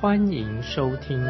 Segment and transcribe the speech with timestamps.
[0.00, 1.22] 欢迎收听。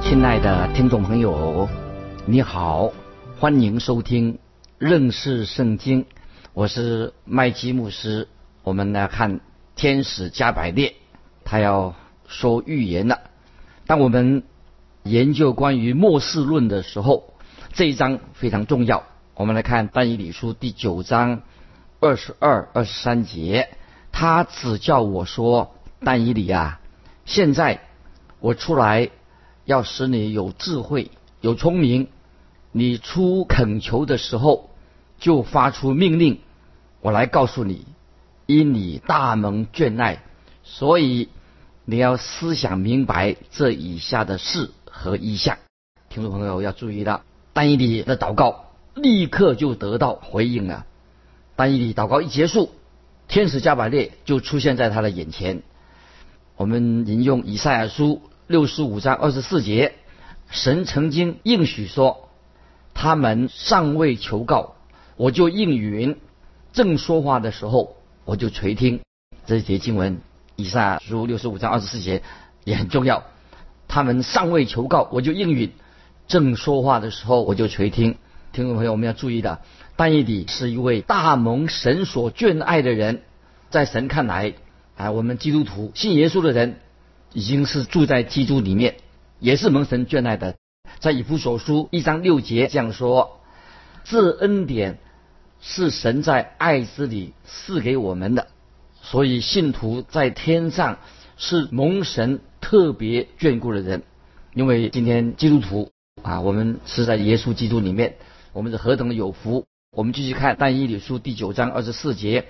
[0.00, 1.68] 亲爱的听众朋友，
[2.26, 2.92] 你好，
[3.40, 4.38] 欢迎收听
[4.78, 6.06] 认识圣经。
[6.52, 8.28] 我是麦基牧师。
[8.62, 9.40] 我们来看
[9.74, 10.94] 天使加百列，
[11.44, 11.96] 他要
[12.28, 13.18] 说预言了。
[13.88, 14.44] 当我们
[15.02, 17.34] 研究关于末世论的时候，
[17.72, 19.02] 这一章非常重要。
[19.34, 21.42] 我们来看但以理书第九章
[22.04, 23.70] 二十二、二十三节，
[24.12, 25.74] 他只叫我说
[26.04, 26.78] ：“但以理啊，
[27.24, 27.80] 现在
[28.40, 29.08] 我出来
[29.64, 31.10] 要使你有智慧、
[31.40, 32.08] 有聪明。
[32.72, 34.68] 你出恳求的时候，
[35.18, 36.40] 就发出命令，
[37.00, 37.86] 我来告诉你，
[38.44, 40.22] 因你大蒙眷爱，
[40.62, 41.30] 所以
[41.86, 45.56] 你要思想明白这以下的事。”和意象，
[46.10, 47.22] 听众朋友要注意了。
[47.54, 50.84] 但以理的祷告立刻就得到回应了。
[51.56, 52.70] 但以理祷告一结束，
[53.28, 55.62] 天使加百列就出现在他的眼前。
[56.56, 59.94] 我们引用以赛亚书六十五章二十四节，
[60.50, 62.28] 神曾经应许说
[62.94, 64.74] ：“他们尚未求告，
[65.16, 66.16] 我就应允；
[66.72, 69.00] 正说话的时候，我就垂听。”
[69.46, 70.20] 这一节经文，
[70.56, 72.22] 以赛亚书六十五章二十四节
[72.64, 73.24] 也很重要。
[73.88, 75.70] 他们尚未求告，我就应允；
[76.26, 78.16] 正说话的时候，我就垂听。
[78.52, 79.60] 听众朋友，我们要注意的，
[79.96, 83.22] 但以理是一位大蒙神所眷爱的人，
[83.70, 84.54] 在神看来，
[84.96, 86.76] 啊，我们基督徒信耶稣的人，
[87.32, 88.96] 已经是住在基督里面，
[89.38, 90.56] 也是蒙神眷爱的。
[90.98, 93.40] 在以弗所书一章六节这样说
[94.04, 94.98] ：“这恩典
[95.60, 98.48] 是神在爱之里赐给我们的，
[99.02, 100.98] 所以信徒在天上
[101.36, 104.04] 是蒙神。”特别眷顾的人，
[104.54, 105.90] 因为今天基督徒
[106.22, 108.16] 啊，我们是在耶稣基督里面，
[108.54, 109.66] 我们是何等的有福。
[109.94, 112.46] 我们继续看但以理书第九章二十四节，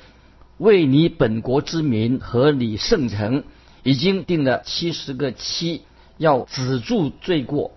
[0.56, 3.44] 为你本国之民和你圣城，
[3.82, 5.82] 已经定了七十个期，
[6.16, 7.72] 要止住罪过，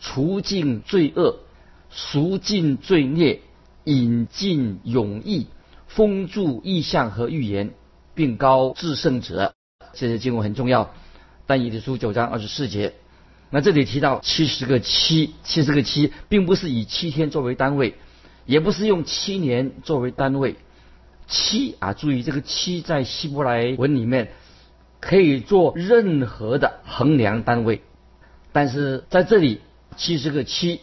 [0.00, 1.36] 除尽罪恶，
[1.88, 3.42] 赎尽罪孽，
[3.84, 5.46] 引进永义，
[5.86, 7.74] 封住异象和预言，
[8.16, 9.54] 并高至圣者。
[9.94, 10.92] 这些经文很重要。
[11.46, 12.94] 但以理书九章二十四节，
[13.50, 17.94] 那这里提到七十个七，七十个七，并不是以七天作为单位，
[18.52, 20.56] 也不是用七年作为单位。
[21.26, 24.32] 七啊，注意这个七在希伯来文里面
[25.00, 27.80] 可以做任何的衡量单位，
[28.52, 29.62] 但是在这里
[29.96, 30.82] 七十个七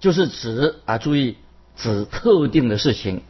[0.00, 1.36] 就是指啊，注意
[1.76, 3.22] 指特定的事情。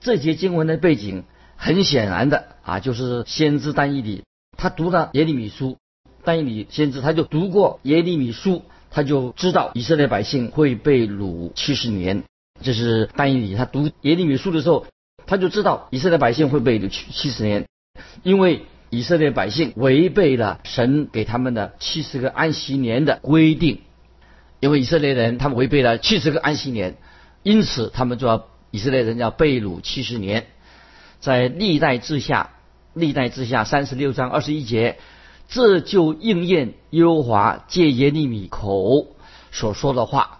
[0.00, 1.24] 这节经文的背景
[1.56, 4.22] 很显然的啊，就是先知但以理
[4.58, 5.78] 他读了耶利米书。
[6.24, 12.24] 但以理先知他就读过耶利米书，他就知道以色列百姓会被掳七十年。
[12.62, 14.86] 这是但以理他读耶利米书的时候，
[15.26, 17.66] 他就知道以色列百姓会被掳七七十年，
[18.22, 23.80] 因为以色列百姓违背了神给他们的七十个安息年的规定，
[24.60, 26.96] 因为以色列人他们违背了七十个安息年，
[27.42, 30.46] 因此他们就要以色列人要被掳七十年。
[31.20, 32.50] 在历代之下，
[32.94, 34.98] 历代之下三十六章二十一节。
[35.50, 39.16] 这就应验耶和华借耶利米口
[39.50, 40.37] 所说的话：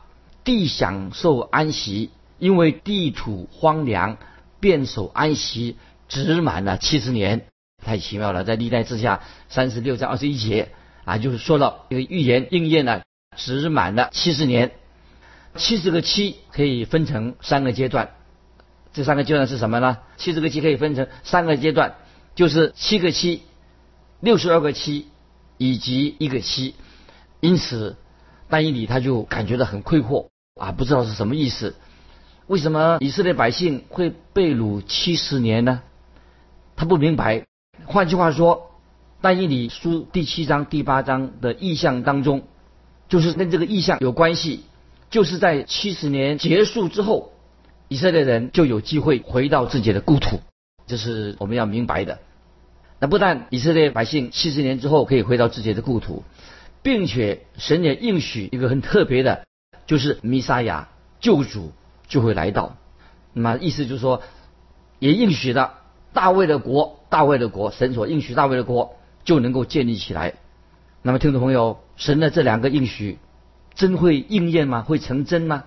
[0.48, 4.16] 地享受安息，因为地土荒凉，
[4.60, 5.76] 便守安息，
[6.09, 7.44] 只满了七十年。
[7.84, 9.20] 太奇妙了，在历代之下
[9.50, 10.70] 三十六章二十一节
[11.04, 13.03] 啊，就是说到这个预言应验了，
[13.37, 14.72] 只满了七十年。
[15.54, 18.12] 七十个七可以分成三个阶段，
[18.94, 19.99] 这三个阶段是什么呢？
[20.17, 21.96] 七十个七可以分成三个阶段，
[22.34, 23.43] 就是七个七。
[24.20, 25.08] 六十二个七，
[25.58, 26.75] 以及一个七，
[27.40, 27.99] 因此，
[28.49, 30.28] 但以理他就感觉到很困惑
[30.58, 31.75] 啊，不知道是什么意思。
[32.46, 35.82] 为什么以色列百姓会被掳七十年呢？
[36.76, 37.44] 他不明白。
[37.87, 38.70] 换句话说，
[39.20, 42.43] 但以理书第七章、第八章的意象当中，
[43.08, 44.64] 就是跟这个意象有关系，
[45.10, 47.32] 就是在七十年结束之后，
[47.88, 50.40] 以色列人就有机会回到自己的故土，
[50.87, 52.19] 这是我们要明白的。
[53.00, 56.25] 那不但以色列百姓七十年之后可以回到自己的故土，
[56.82, 59.46] 并且神也应许一个很特别的，
[59.88, 60.88] 就是弥撒亚
[61.19, 61.73] 救主
[62.06, 62.76] 就会来到。
[63.32, 64.23] 那么意思就是说，
[65.00, 65.75] 也应许了
[66.12, 68.94] 大卫的国大卫的国，神所应许大卫的国
[69.25, 70.35] 就能够建立起来。
[71.02, 73.19] 那么，听众朋友，神的这两个应许
[73.75, 74.82] 真会应验吗？
[74.82, 75.64] 会成真吗？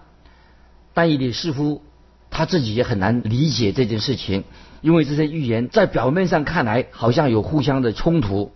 [0.93, 1.81] 但以理似乎
[2.29, 4.43] 他自己也很难理解这件事情，
[4.81, 8.51] 因为这些预言在表面上看来好像有互相的冲突，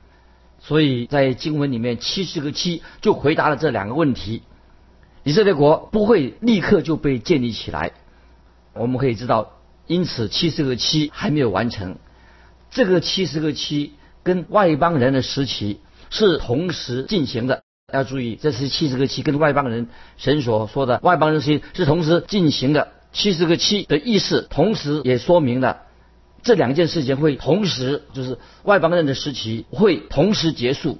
[0.59, 4.43] 所以在经文里面七十个七就回答了这两个问题：
[5.25, 7.93] 以色列国不会立刻就被建立起来。
[8.73, 9.53] 我们可以知道，
[9.87, 11.97] 因此七十个七还没有完成。
[12.69, 15.79] 这个七十个七跟外邦人的时期
[16.11, 17.63] 是同时进行的。
[17.91, 19.87] 要注意，这是七十个七跟外邦人
[20.17, 22.89] 神所说的外邦人期是同时进行的。
[23.11, 25.81] 七十个七的意思，同时也说明了
[26.43, 30.99] 这两件事情会同时，就是外邦人的时期会同时结束，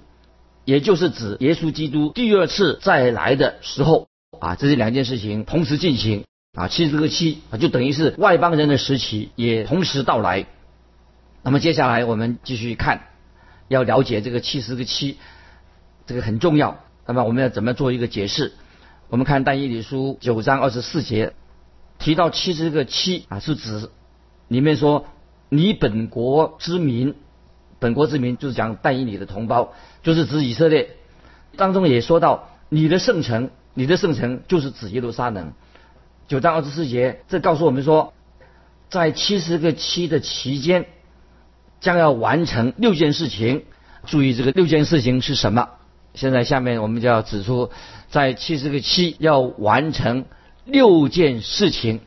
[0.64, 4.08] 也就是指耶稣基督第二次再来的时候
[4.40, 6.68] 啊，这是两件事情同时进行啊。
[6.68, 10.46] 七十个七啊，就等于是外邦人的时期也同时到来。
[11.44, 13.02] 那么接下来我们继续看，
[13.68, 15.18] 要了解这个七十个七，
[16.08, 16.80] 这个很重要。
[17.06, 18.54] 那么我们要怎么做一个解释？
[19.10, 21.34] 我们看但以理书九章二十四节，
[22.00, 23.90] 提到七十个七啊，是指
[24.48, 25.06] 里面说
[25.50, 27.14] 你本国之民，
[27.78, 30.90] 本国之民就是讲但以理的同胞，就是指以色列。
[31.56, 35.54] 当中也说到你的圣城，你的圣城就是指耶路撒冷。
[36.28, 38.14] 九章二十四节，这告诉我们说，
[38.90, 40.86] 在七十个七的期间，
[41.82, 43.66] 将要完成六件事情。
[44.06, 45.70] 注意这个六件事情是什么？
[46.14, 47.70] 现在下面我们就要指出，
[48.10, 50.26] 在七十个七要完成
[50.64, 52.00] 六件事情，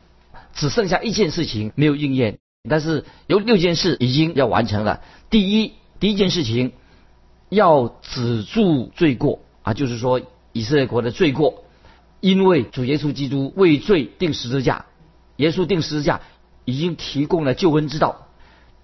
[0.53, 5.01] 只剩下一件事情没有应验，但是有六件事已经要完成了。
[5.29, 6.71] 第一，第一件事情
[7.49, 10.19] 要止住罪过啊，就是说
[10.59, 11.63] 以色列国的罪过，
[12.19, 14.85] 因为主耶稣基督为罪定十字架，
[15.37, 16.21] 耶稣定十字架
[16.65, 18.27] 已经提供了救恩之道，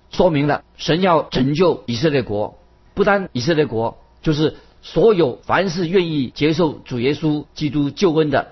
[0.09, 2.57] 说明了神要拯救以色列国，
[2.93, 4.55] 不单以色列国，就是。
[4.87, 8.49] 所有凡是愿意接受主耶稣基督救恩的，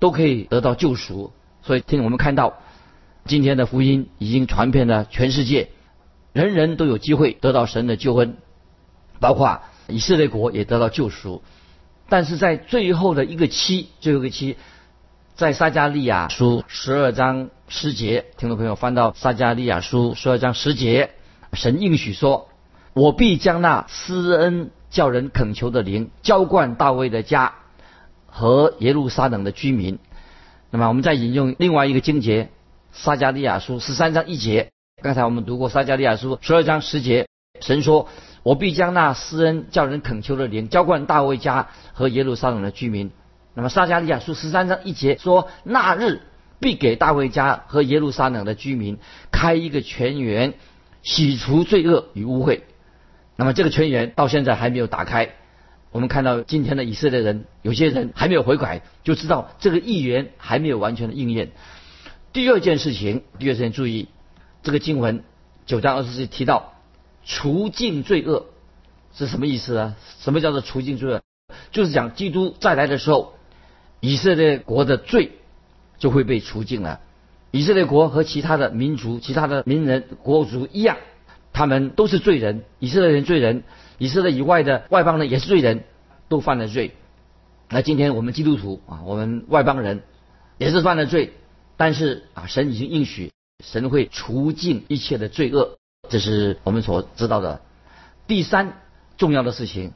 [0.00, 1.30] 都可以得到救赎。
[1.62, 2.54] 所以，听我们看到
[3.24, 5.68] 今天的福音已经传遍了全世界，
[6.32, 8.36] 人人都有机会得到神的救恩，
[9.20, 11.44] 包括以色列国也得到救赎。
[12.08, 14.56] 但是在最后的一个期，最后一个期，
[15.34, 21.10] 在撒加利亚书十二章十节，听众朋友翻到撒加利亚书十二章十节，
[21.52, 22.48] 神应许说
[22.94, 27.56] ：“我必将那施恩。”叫人恳求的灵浇灌大卫的家
[28.28, 29.98] 和耶路撒冷的居民。
[30.70, 32.48] 那么，我们再引用另外一个经节，
[32.92, 34.70] 撒加利亚书十三章一节。
[35.02, 37.26] 刚才我们读过撒加利亚书十二章十节，
[37.60, 38.08] 神说
[38.46, 43.10] ：“我必将那施恩叫人恳求的灵浇灌大卫家和耶路撒冷的居民。”
[43.54, 46.22] 那么，撒加利亚书十三章一节说：“那日
[46.60, 48.98] 必给大卫家和耶路撒冷的居民
[49.32, 50.54] 开一个泉源，
[51.02, 52.60] 洗除罪恶与污秽。”
[53.34, 55.30] 那么这个泉源到现在还没有打开，
[55.90, 61.50] 我们看到今天的以色列人，有些人还没有悔改，就知道这个预言还没有完全的应验。
[62.32, 64.06] 第二件事情，第二件注意，
[64.62, 65.24] 这个经文
[65.66, 66.74] 九章二十四提到
[67.26, 68.46] 除尽罪恶
[69.14, 69.96] 是什么意思呢？
[70.20, 71.22] 什么叫做除尽罪恶？
[71.72, 73.34] 就是讲基督再来的时候，
[74.00, 75.32] 以色列国的罪
[75.98, 77.00] 就会被除尽了。
[77.50, 80.96] 以色列国和其他的民族、其他的民人国族一样。
[81.52, 83.64] 他们都是罪人，以色列人罪人，
[83.96, 85.84] 以色列以外的外邦人也是罪人，
[86.28, 86.92] 都犯了罪。
[87.70, 90.02] 那今天我们基督徒啊，我们外邦人
[90.58, 91.32] 也是犯了罪，
[91.78, 93.32] 但是啊，神已经应许，
[93.64, 97.60] 神会除尽一切的罪恶，这是我们所知道的。
[98.26, 98.80] 第三
[99.16, 99.92] 重要的事情，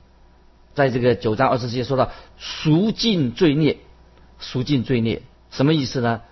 [0.75, 3.79] 在这个九章二十节说到赎尽罪孽，
[4.39, 6.23] 赎尽罪孽什么意思呢？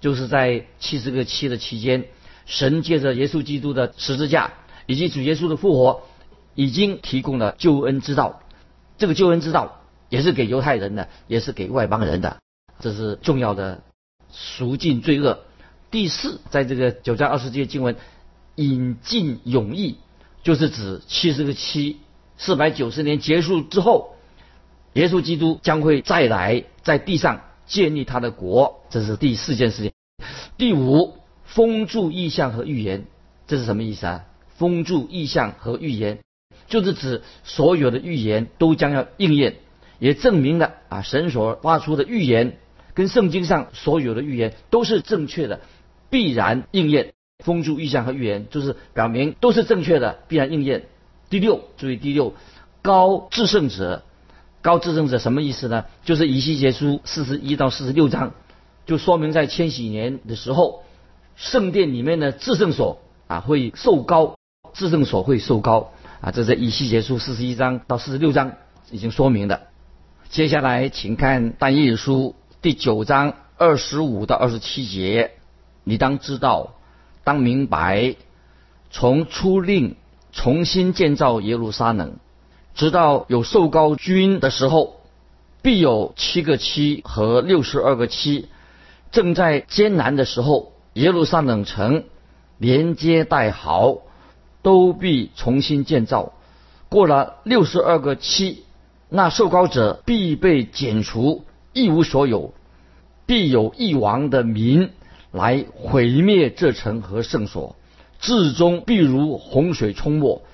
[0.00, 2.06] 就是在七十个七的期间。
[2.46, 4.54] 神借着耶稣基督的十字架
[4.86, 6.02] 以及主耶稣的复活，
[6.56, 8.42] 已经提供了救恩之道。
[8.98, 12.38] 这个救恩之道也是给犹太人的，也是给外邦人的。
[12.80, 13.82] 这是重要的
[14.32, 15.44] 赎尽罪恶。
[15.92, 17.94] 第四，在这个九章二十节经文，
[18.60, 19.96] 引进永义，
[20.42, 21.96] 就是指七十个七
[22.36, 24.16] 四百九十年结束之后，
[24.92, 28.82] 耶稣基督将会再来在地上建立他的国。
[28.90, 29.92] 这是第四件事情。
[30.58, 31.14] 第五。
[31.52, 33.06] 封住意象和预言，
[33.48, 34.24] 这是什么意思啊？
[34.56, 36.20] 封住意象和预言，
[36.68, 39.56] 就是指所有的预言都将要应验，
[39.98, 42.56] 也证明了啊神所发出的预言
[42.94, 45.58] 跟圣经上所有的预言都是正确的，
[46.08, 47.14] 必然应验。
[47.42, 50.84] 封住意象和预言，就是表明都是正确的，必然应验。
[51.28, 52.34] 第六，注意第六，
[52.82, 54.02] 高至圣者，
[54.62, 55.84] 高至圣者什么意思呢？
[56.04, 58.32] 就是以西结书四十一到四十六章，
[58.86, 60.82] 就说明在千禧年的时候。
[61.36, 64.36] 圣殿里面的至圣所啊会受高，
[64.74, 68.56] 至圣所会受高啊，这是以西结书四十一章到四十六章
[68.90, 69.62] 已经说明的。
[70.28, 75.30] 接下来，请看但以书第九章二十五到二十七节。
[75.82, 76.74] 你当知道，
[77.24, 78.16] 当明白，
[78.90, 79.96] 从出令
[80.32, 82.16] 重新建造耶路撒冷，
[82.74, 84.96] 直到有受高君的时候，
[85.62, 88.48] 必有七个七和六十二个七，
[89.12, 92.04] 正在艰难的时候，耶路撒冷城
[92.58, 94.02] 连接带壕，
[94.62, 96.32] 都必重新建造。
[96.88, 98.64] 过了六十二个七，
[99.08, 102.54] 那受高者必被剪除，一无所有，
[103.26, 104.90] 必有一王的民。
[105.32, 107.76] 来毁灭这城和圣所，
[108.20, 110.44] 至终必如洪水冲没，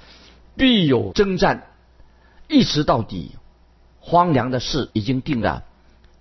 [0.56, 1.66] 必有征战，
[2.48, 3.32] 一直到底。
[4.00, 5.64] 荒凉的事已经定了，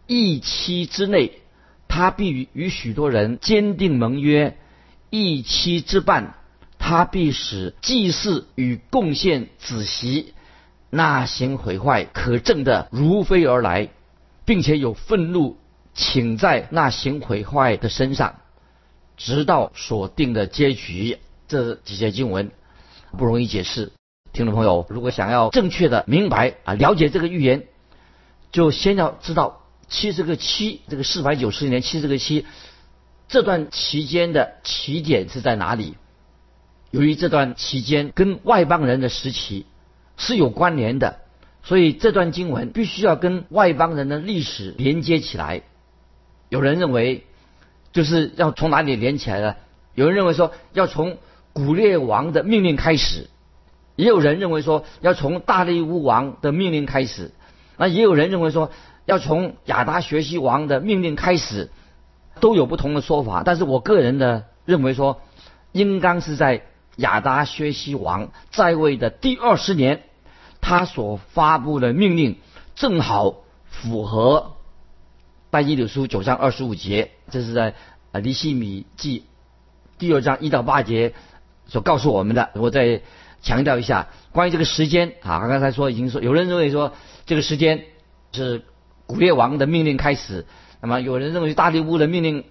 [0.08, 1.34] 一期之内，
[1.88, 4.54] 他必与许多人坚定盟约；
[5.12, 6.34] 一期之半，
[6.80, 10.34] 他必使祭祀与贡献子息。
[10.90, 13.90] 那行毁坏可证的如飞而来，
[14.46, 15.58] 并且有愤怒
[15.94, 18.38] 请在那行毁坏的身上。
[19.18, 22.52] 直到所定的结局，这几节经文
[23.18, 23.92] 不容易解释。
[24.34, 27.68] 听众朋友，如果想要正确的明白啊，了解这个预言，
[28.52, 32.46] 就先要知道七十个七，这个四百九十年七十个七，
[33.30, 35.96] 这段期间的起点是在哪里？
[36.92, 39.66] 由于这段期间跟外邦人的时期
[40.18, 41.20] 是有关联的，
[41.64, 45.62] 所以这段经文必须要跟外邦人的历史连接起来。
[46.50, 47.26] 有人认为。
[47.96, 49.56] 就是要从哪里连起来的？
[49.94, 51.18] 有人认为说要从
[51.54, 53.30] 古列王的命令开始，
[53.96, 57.32] 也有人认为说要从大利乌王的命令开始，
[57.78, 58.70] 那也有人认为说
[59.06, 61.72] 要从亚达学习王的命令开始，
[62.42, 63.44] 都有不同的说法。
[63.46, 65.22] 但是我个人的认为说，
[65.72, 66.64] 应当是在
[66.98, 70.04] 亚达学习王在位的第二十年，
[70.60, 72.40] 他所发布的命令
[72.76, 73.38] 正好
[73.70, 74.52] 符合。
[75.50, 77.74] 但以理书九章二十五节，这是在
[78.12, 79.26] 啊尼西米记
[79.98, 81.14] 第二章一到八节
[81.68, 82.52] 所告诉我们的。
[82.54, 83.02] 我再
[83.42, 86.94] 强调一下，关于这个时间啊，刚才说已经说，有人认为说
[87.26, 87.86] 这个时间
[88.32, 88.64] 是
[89.08, 90.46] 古列王的命令开始，
[90.82, 92.44] 那么有人认为大利乌的命令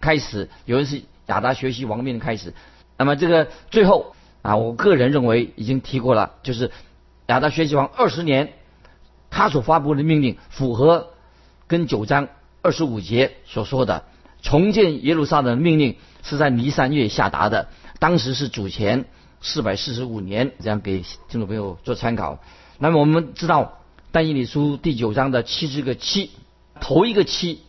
[0.00, 2.52] 开始，有人是亚达学习王命令开始，
[2.96, 6.72] 那么这个最后啊，我个人认为已经提过了，就是
[7.26, 8.52] 亚达学习王二十年
[9.30, 11.10] 他所发布的命令符合
[11.68, 12.28] 跟九章。
[12.62, 14.06] 二十五节所说的
[14.46, 19.06] 重建耶路撒冷命令是在尼三月下达的，当时是主前
[19.40, 22.38] 四百四十五年，这样给听众朋友做参考。
[22.78, 23.80] 那么我们知道，
[24.12, 26.30] 但以理书第九章的七十个七，
[26.80, 27.62] 头一个七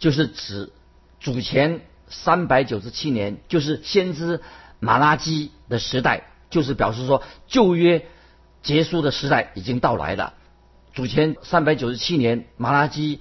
[0.00, 0.72] 就是指
[1.20, 4.40] 主前三百九十七年，就是先知
[4.80, 8.04] 马拉基的时代，就是表示说旧约
[8.64, 10.34] 结束的时代已经到来了。
[10.92, 13.20] 主前三百九十七年，马拉基。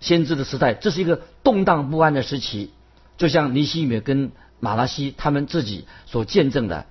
[0.00, 2.70] 先知的时代，这是一个动荡不安的时期，
[3.18, 6.86] 就像尼西米跟马拉西他们自己所见证的。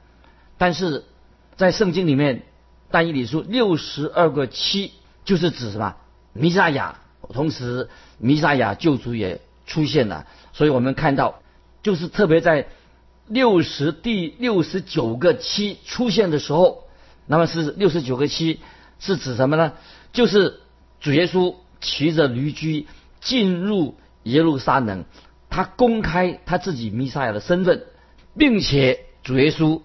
[0.60, 1.04] 但是
[1.56, 2.44] 在圣经里面，
[2.92, 4.92] 但以理书六十二个七
[5.26, 5.96] 就是指什么？
[6.34, 7.00] 弥撒亚，
[7.34, 7.90] 同时
[8.20, 10.28] 弥撒亚救主也出现了。
[10.54, 11.42] 所以我们看到，
[11.82, 12.68] 就是特别在
[13.28, 16.84] 六十第六十九个七出现的时候，
[17.26, 18.60] 那么是六十九个七
[19.00, 19.74] 是指什么呢？
[20.14, 20.60] 就是
[21.00, 22.86] 主耶稣骑着驴驹。
[23.22, 25.06] 进入耶路撒冷，
[25.50, 27.86] 他公开他自己弥赛亚的身份，
[28.38, 29.82] 并且主耶稣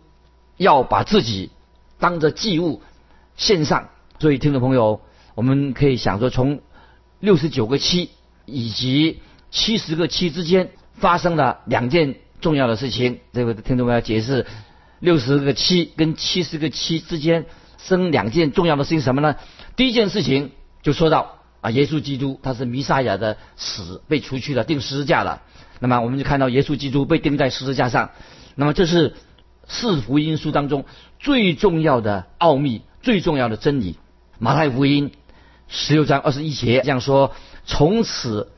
[0.57, 1.51] 要把自己
[1.99, 2.83] 当着祭物
[3.37, 3.89] 献上。
[4.19, 5.01] 所以，听众朋友，
[5.35, 6.61] 我们可以想说，从
[7.21, 8.11] 六十九个七
[8.47, 13.21] 以及七十个七之间发生了两件重要的事情。
[13.33, 14.47] 这位听众朋友解释，
[15.01, 17.47] 六十个七跟七十个七之间
[17.79, 19.37] 生两件重要的事情什么呢？
[19.77, 21.41] 第一件事情就说到。
[21.65, 25.41] 啊，耶稣基督他是弥撒亚的死被除去了，钉十字架了。
[25.81, 28.11] 那么我们就看到耶稣基督被钉在十字架上。
[28.55, 29.15] 那么这是
[29.67, 30.85] 四福音书当中
[31.19, 33.97] 最重要的奥秘、最重要的真理。
[34.39, 35.13] 马太福音
[35.67, 37.33] 十六章二十一节这样说：
[37.65, 38.53] 从此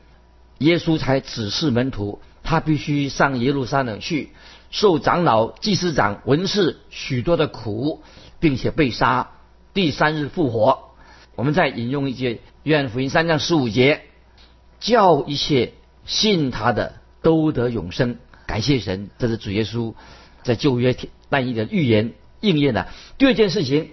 [0.57, 4.33] 耶稣才指示门徒，他必须上耶路撒冷去，
[4.69, 8.03] 受长老、祭司长、文士许多的苦，
[8.41, 9.29] 并且被杀，
[9.73, 10.79] 第三日复活。
[11.35, 14.01] 我们再引用一些愿福音三章十五节，
[14.81, 15.71] 叫一切
[16.05, 18.17] 信他的都得永生。
[18.45, 19.93] 感谢神，这是主耶稣
[20.43, 20.93] 在旧约
[21.29, 22.89] 但一的预言应验了。
[23.17, 23.91] 第二件事情，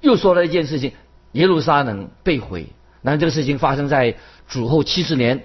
[0.00, 0.92] 又说了一件事情：
[1.32, 2.68] 耶路撒冷被毁。
[3.02, 4.16] 那这个事情发生在
[4.48, 5.44] 主后七十年，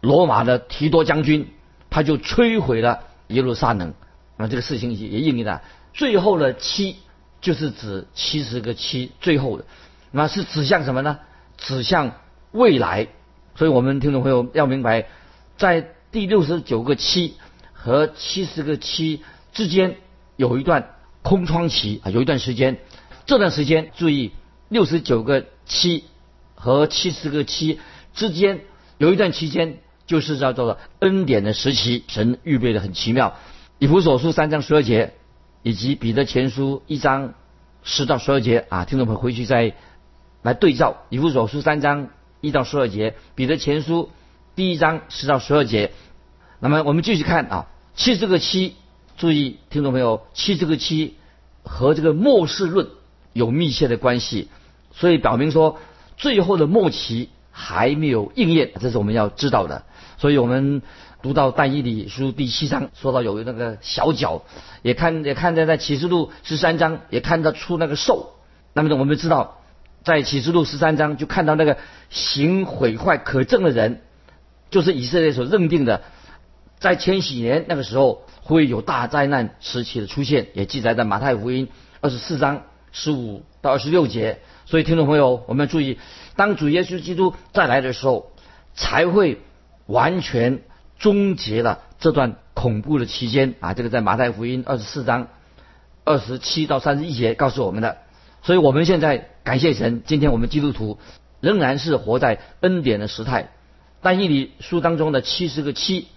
[0.00, 1.48] 罗马的提多将军
[1.90, 3.92] 他就摧毁了耶路撒冷。
[4.36, 5.62] 那这个事情也也应验了。
[5.92, 6.94] 最后的七
[7.40, 9.64] 就是指七十个七最后的，
[10.12, 11.18] 那是指向什么呢？
[11.60, 12.12] 指向
[12.50, 13.06] 未来。
[13.54, 15.06] 所以我们听众朋友要明白，
[15.56, 17.36] 在第六十九个七
[17.72, 19.96] 和七十个七之间
[20.36, 22.78] 有一段空窗期啊，有一段时间。
[23.26, 24.32] 这段时间注意，
[24.68, 26.04] 六十九个七
[26.54, 27.78] 和七十个七
[28.12, 28.60] 之间
[28.98, 33.36] 有一段期间，就是叫做恩典的时期，神预备的很奇妙。
[33.78, 35.12] 以弗所书三章十二节，
[35.62, 37.34] 以及彼得前书一章
[37.84, 39.74] 十到十二节啊，听众朋友回去再
[40.42, 42.08] 来对照以弗所书三章
[42.40, 44.10] 一到十二节，彼得前书
[44.54, 45.92] 第一章十到十二节。
[46.58, 48.74] 那么我们继续看啊，七十个七，
[49.16, 51.16] 注意听众朋友，七十个七
[51.62, 52.88] 和这个末世论
[53.32, 54.48] 有密切的关系，
[54.92, 55.78] 所以表明说
[56.16, 59.84] 最后的末期还没有应验，这是我们要知道的。
[60.18, 60.82] 所以我们。
[61.22, 64.40] 读到但以理书第七章，说到有那个小脚，
[64.80, 68.36] 也看也看见在启示录十三章也看得出那个兽。
[68.72, 69.59] 那么我们知道，
[70.04, 71.78] 在启示录十三章就看到那个
[72.08, 74.00] 行毁坏可憎的人，
[74.70, 76.02] 就是以色列所认定的，
[76.78, 81.68] 在千禧年那个时候会有大灾难时期的出现，也记载在马太福音
[82.00, 84.40] 二十四章十五到二十六节。
[84.66, 85.98] 所以听众朋友，我们要注意，
[86.36, 88.30] 当主耶稣基督再来的时候，
[88.74, 89.40] 才会
[89.86, 90.62] 完全。
[91.00, 93.72] 终结了这段恐怖的期间啊！
[93.72, 95.28] 这个在马太福音二十四章
[96.04, 97.96] 二十七到三十一节告诉我们的。
[98.42, 100.98] 所以我们现在感谢神，今天我们基督徒
[101.40, 103.50] 仍然是活在恩典的时态。
[104.02, 106.08] 但以理书当中的七十个七，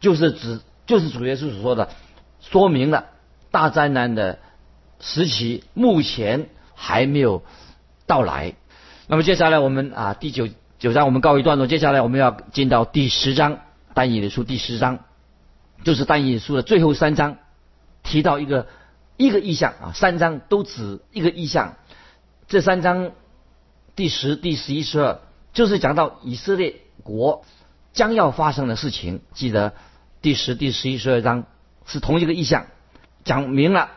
[0.00, 1.88] 就是指就是主耶稣所说的，
[2.40, 3.06] 说明了
[3.50, 4.38] 大灾难的
[5.00, 7.42] 时期目前还没有
[8.06, 8.54] 到来。
[9.08, 10.48] 那么接下来我们啊第九
[10.78, 13.58] 九章我们告一段落，接下来我们要进到第十章。
[13.94, 15.00] 但以理书第十章，
[15.84, 17.36] 就是但以理书的最后三章，
[18.02, 18.66] 提到一个
[19.16, 21.76] 一个意象啊，三章都指一个意象。
[22.52, 23.12] 这三章
[23.96, 25.20] 第十、第十一、十二，
[25.54, 27.46] 就是讲到以色列国
[27.94, 29.22] 将要发生的事情。
[29.32, 29.72] 记得
[30.20, 31.46] 第十、第十一、十二章
[31.86, 32.66] 是同一个意象，
[33.24, 33.88] 讲明了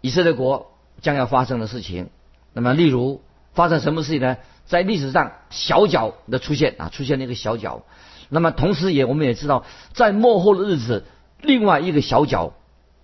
[0.00, 2.10] 以色列国将要发生的事情。
[2.52, 4.38] 那么，例如发生什么事情呢？
[4.66, 7.84] 在历史上，小脚的出现啊，出现了一个小脚。
[8.28, 11.04] 那么，同时也我们也知道，在末后的日子，
[11.40, 12.54] 另外一个小角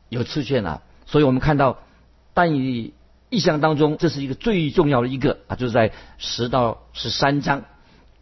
[0.09, 0.83] 有出现了。
[1.07, 1.79] 所以我们看到，
[2.35, 2.93] 但以
[3.29, 7.65] 意象当中，这是一个最重要的一个啊，就是在十到十三章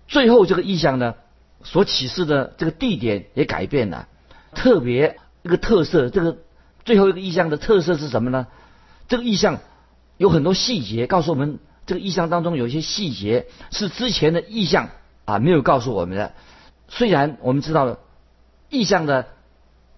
[0.08, 1.14] 最后这个意象呢，
[1.62, 4.08] 所启示的这个地点也改变了。
[4.54, 6.38] 特别一个特色，这个
[6.84, 8.46] 最后一个意象的特色是什么呢？
[9.08, 9.58] 这个意象
[10.16, 14.88] 有很多细节，告诉我们这个意象当中有一些细节是之前的意象
[15.26, 16.32] 啊没有告诉我们的。
[16.88, 17.98] 虽然我们知道
[18.70, 19.26] 意象的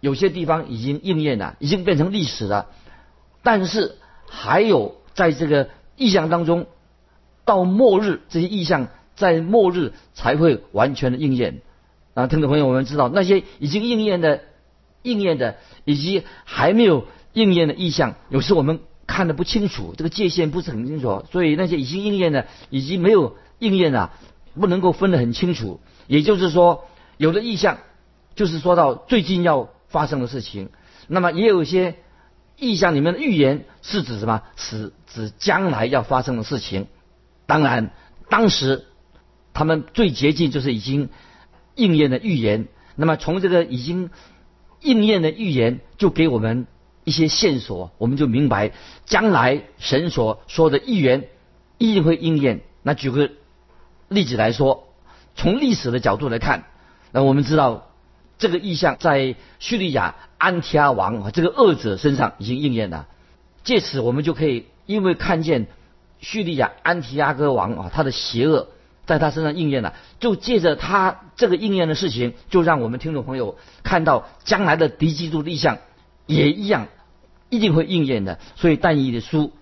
[0.00, 2.66] 有些地方已经应验了，已经变成历史了，
[3.42, 3.96] 但是
[4.28, 6.66] 还有在这个意象当中，
[7.44, 11.62] 到末日这些意象在末日才会完全的应验。
[12.14, 14.40] 啊，听众朋友，我们知道那些已经应验的、
[15.02, 24.10] 应验的，以及还没有应验的意象，有时我们看的不清楚，这个界限不是很清楚，所以那些已经应验的以及没有应验的，
[24.58, 25.80] 不能够分得很清楚。
[26.06, 26.86] 也就是说，
[27.18, 27.78] 有的意象
[28.34, 30.70] 就是说到最近要发生的事情，
[31.06, 31.96] 那么也有一些
[32.58, 34.42] 意象里面的预言是指什么？
[34.56, 36.86] 是指将来要发生的事情。
[37.46, 37.90] 当然，
[38.28, 38.86] 当时
[39.52, 41.08] 他们最接近就是已经
[41.74, 42.68] 应验的预言。
[42.94, 44.10] 那么从这个已经
[44.80, 46.66] 应验的预言，就给我们
[47.04, 48.72] 一些线索，我们就明白
[49.04, 51.28] 将来神所说的预言
[51.78, 52.62] 一定会应验。
[52.82, 53.30] 那举个
[54.08, 54.82] 例子来说。
[55.38, 56.64] 从历史的角度来看，
[57.12, 57.90] 那我们知道
[58.38, 63.06] 这个意象在叙利亚安提阿王啊这个恶者身上已经应验了。
[63.64, 65.66] 借此我们就可以因为看见
[66.20, 68.68] 叙利亚安提阿哥王啊他的邪恶
[69.06, 75.78] 在他身上应验了，就借着他这个应验的事情，就让我们听众朋友看到将来的敌基督立象
[76.26, 76.88] 也一样
[77.50, 78.38] 一定会应验的。
[78.56, 79.52] 所以但以的书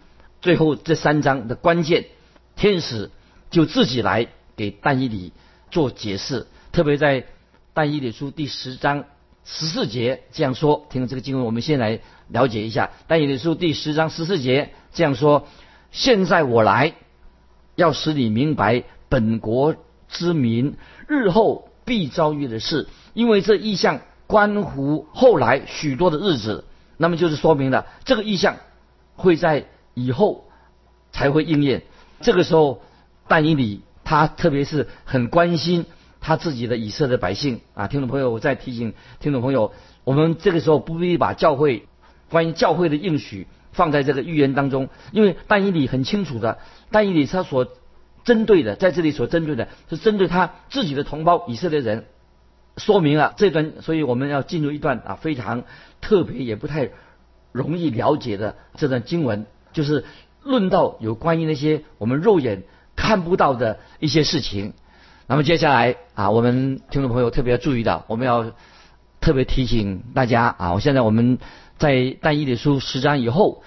[0.40, 2.06] 最后这三章的关键，
[2.56, 3.10] 天使
[3.50, 5.32] 就自己来给但以理。
[5.70, 7.26] 做解释，特别在
[7.72, 9.06] 但以理书第十章
[9.44, 10.86] 十四节这样说。
[10.90, 15.46] 听了这个经文，我们先来了解一下但以理书第十章十四节这样说：
[15.92, 16.94] 现在我来，
[17.74, 19.76] 要使你明白本国
[20.08, 20.76] 之民
[21.06, 26.64] 日后必遭遇的事，因为这意象关乎后来许多的日子。
[26.96, 28.56] 那么就是说明了这个意象
[29.16, 30.44] 会在以后
[31.12, 31.82] 才会应验。
[32.20, 32.82] 这个时候，
[33.28, 33.82] 但以理。
[34.06, 35.86] 他特别是很关心
[36.24, 41.86] 他自己的以色列百姓啊，听众朋友，我再提醒听众朋友，我们这个时候不必把教会
[42.30, 46.56] 关于教会的应许放在这个预言当中，因为但以理很清楚的，
[46.90, 47.68] 但以理他所
[48.24, 52.06] 针对的，在这里所针对的是针对他自己的同胞以色列人，
[52.78, 55.64] 说明了这段，所以我们要进入一段啊非常
[56.00, 56.88] 特别也不太
[57.52, 60.06] 容易了解的这段经文，就是
[60.42, 62.62] 论到有关于那些我们肉眼
[62.96, 64.72] 看不到的一些事情。
[65.26, 68.52] 那么接下来啊，我们听众朋友特别注意的，我们要
[69.22, 71.38] 特别提醒大家啊，我现在我们
[71.78, 73.62] 在但以理书十章以后，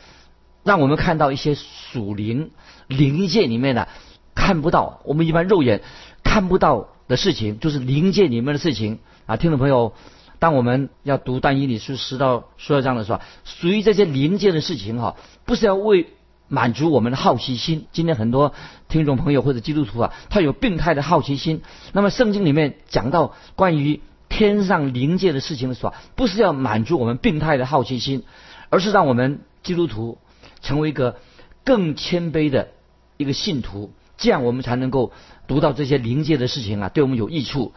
[0.64, 2.52] 让我们看到一些属灵
[2.86, 3.88] 灵界里面的
[4.36, 5.82] 看不到，我们一般肉眼
[6.24, 9.36] 看不到的事情，就是灵界里面的事情啊。
[9.36, 9.94] 听众朋友，
[10.38, 15.16] 当我们要读但以理书十到十二章的时候，属于这些灵界的事情哈，
[15.46, 16.06] 不是要为。
[16.50, 17.88] 满足我们的好奇心。
[17.92, 18.54] 今天很多
[18.88, 21.62] 听众朋友或者基督徒啊，他有病态的好奇心。
[21.92, 28.24] 那么圣经里面讲到关于天上灵界的事情的时候，不是要满足我们病态的好奇心，
[28.70, 30.18] 而是让我们基督徒
[30.62, 31.18] 成为一个
[31.64, 32.70] 更谦卑的
[33.18, 35.12] 一个信徒，这样我们才能够
[35.48, 37.74] 读到这些灵界的事情啊，对我们有益处。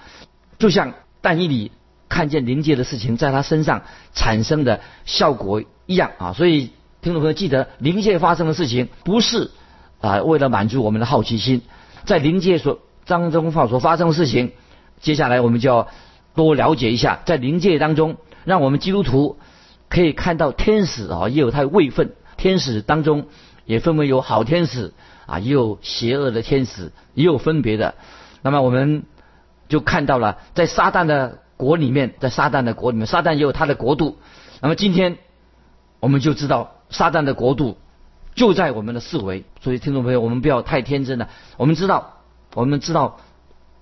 [0.59, 1.72] 就像但以理
[2.09, 6.70] 看见灵界的事情在他身上产生的效果一样啊，所以。
[7.02, 9.50] 听众朋友，记得灵界发生的事情不是
[10.02, 11.62] 啊，为了满足我们的好奇心，
[12.04, 14.52] 在灵界所当中发所发生的事情，
[15.00, 15.88] 接下来我们就要
[16.34, 19.38] 多了解一下，在灵界当中，让我们基督徒
[19.88, 23.28] 可以看到天使啊，也有他的位分，天使当中
[23.64, 24.92] 也分为有好天使
[25.24, 27.94] 啊，也有邪恶的天使，也有分别的。
[28.42, 29.04] 那么我们
[29.70, 34.18] 就看到了，在撒旦的国里面，在撒旦的国里面，撒旦也有他的国度。
[34.60, 35.16] 那么今天
[35.98, 36.72] 我们就知道。
[36.90, 37.79] 撒旦的国度
[38.35, 41.29] 就在我们的四围，所以听众朋友，我们不要太天真了。
[41.57, 42.22] 我们知道，
[42.55, 43.20] 我们知道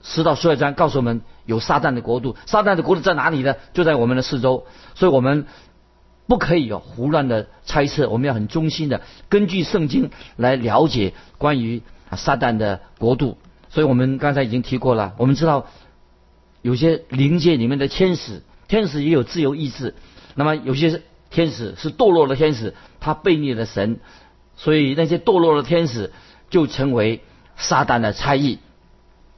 [0.02, 3.56] 十到十二章告诉我们有撒旦的国度，撒旦的国度在哪里呢？
[3.72, 5.46] 就在我们的四周，所以我们
[6.26, 13.38] 不可以有胡乱的猜测，我们要很忠心的根据圣经来了解关于撒旦的国度。
[13.70, 15.66] 所以我们刚才已经提过了，我们知道
[16.62, 19.94] 有些灵界里面的天使，天使也有自由意志，
[20.34, 22.74] 那么有些天使是堕落的天使。
[23.00, 24.00] 他背逆了神，
[24.56, 26.12] 所以那些堕落的天使
[26.50, 27.22] 就成为
[27.56, 28.58] 撒旦的差役。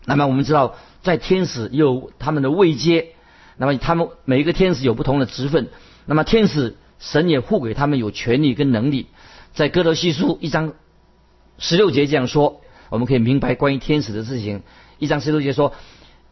[0.07, 3.09] 那么我们知道，在天使有他们的位阶，
[3.59, 5.69] 那么他们每一个天使有不同的职分。
[6.07, 9.09] 那么天使神也赋给他们有权利跟能力。
[9.53, 10.73] 在哥德西书一章
[11.59, 14.63] 十六节这样说，我们可以明白关于天使的事情。
[14.99, 15.75] 一章十六节说：“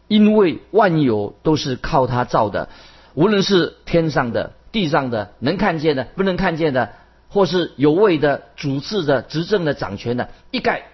[0.09, 2.69] 因为万有都是靠他造的，
[3.13, 6.89] 无论是天上的、地上的，能看见的、不能看见的。”
[7.31, 10.85] 或是有位的、主治的、执政的、掌权的，一概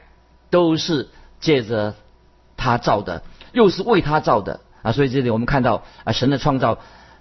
[0.49, 1.07] 都是
[1.39, 1.95] 借着
[2.57, 4.91] 他造的，又是为他造的啊！
[4.91, 6.79] 所以这里我们看到啊，神的创造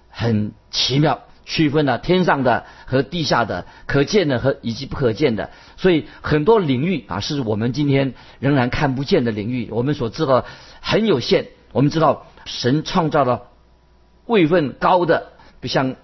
[0.09, 5.49] 很奇妙，区分了天上的和地下的，可见的和以及不可见的。
[5.77, 10.43] 所以很多领域啊，是我们今天仍然看不见的领域，我们所知道
[10.81, 11.47] 很有限。
[11.71, 13.43] 我们知道神创造了
[14.25, 15.95] 位分高的，不像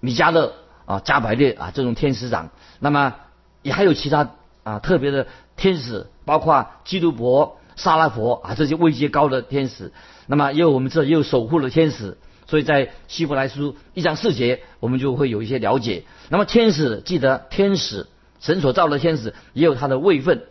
[0.00, 0.52] 米迦勒。
[0.86, 3.14] 啊，加百列啊，这种天使长，那么
[3.62, 4.30] 也还有其他
[4.64, 9.92] 啊特别的天使，包括基督伯、萨拉佛啊这些位阶高的天使。
[10.26, 16.02] 那么也有我们知道也有守护的天使，所以在希伯来书一章四节，我们就会有一些了解。
[16.28, 18.08] 那么天使，记得天使，
[18.40, 20.42] 神所造的天使也有他的位分，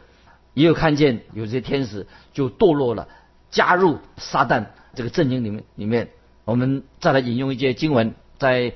[0.53, 3.09] 也有看见有些天使就堕落了，
[3.51, 6.11] 加入撒旦这个阵营里面里面。
[6.45, 8.73] 我们再来引用一些经文，在。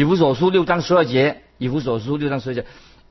[0.00, 2.64] 以弗所书六章十二节，以弗所书六章十二节，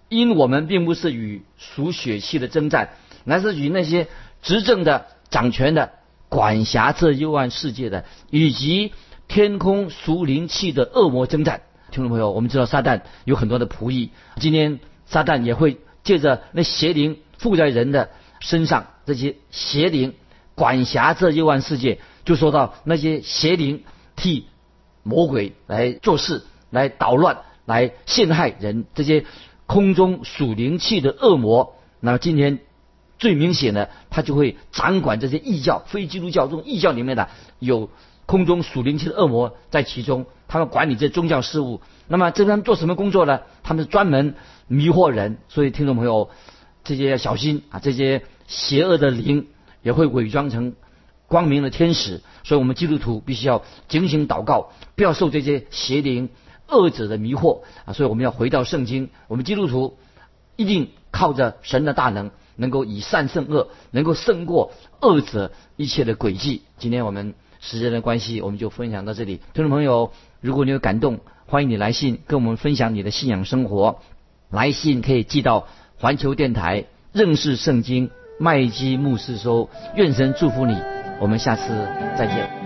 [0.07, 4.07] 因我们并不是与属血气的征战，乃是与那些
[4.41, 5.91] 执政的、掌权的、
[6.29, 8.91] 管辖这幽暗世界的，以及
[9.27, 11.61] 天空属灵气的恶魔征战。
[11.91, 20.15] 听众朋友，我们知道撒旦有很多的仆役，今天撒旦也会借着那邪灵附在人的身上，这些邪灵
[20.55, 23.83] 管辖这幽暗世界，就说到那些邪灵
[24.15, 24.47] 替
[25.03, 26.41] 魔鬼来做事。
[26.69, 29.25] 来捣乱，来陷害人，这些
[29.65, 31.75] 空中属灵气的恶魔。
[31.99, 32.59] 那么今天
[33.17, 37.29] 最明显的，他就会掌管这些异教、非基督教这种异教里面的
[37.59, 37.89] 有
[38.25, 41.81] 空中属灵气的恶魔在其中，他们管理这宗教事务。
[42.07, 43.41] 那么这边做什么工作呢？
[43.63, 44.35] 他们是专门
[44.67, 45.37] 迷惑人。
[45.49, 46.29] 所以听众朋友，
[46.83, 47.79] 这些要小心啊！
[47.79, 49.47] 这些邪恶的灵
[49.83, 50.73] 也会伪装成
[51.27, 52.21] 光明的天使。
[52.43, 56.29] 所以我们基督徒必须要警醒祷告，不要受这些邪灵。
[56.69, 59.09] 恶者的迷惑啊，所以我们要回到圣经。
[59.27, 59.97] 我们基督徒
[60.55, 66.61] 一定靠着神的大能，能够以善胜恶，能够胜过恶者一切的诡计。
[66.77, 69.41] 今天我们时间的关系，我们就分享到这里。
[69.53, 73.99] 听众朋友，如果你有感动，欢迎你来信跟我们分享你的信仰生活。
[74.51, 79.69] 来信可以寄到环球电台认识圣经麦基牧师收。
[79.95, 80.75] 愿神祝福你，
[81.19, 81.67] 我们下次
[82.17, 82.58] 再见。